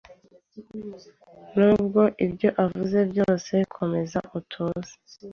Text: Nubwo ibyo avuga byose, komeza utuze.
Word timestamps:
Nubwo 1.55 2.01
ibyo 2.25 2.49
avuga 2.63 2.99
byose, 3.11 3.53
komeza 3.75 4.19
utuze. 4.39 4.93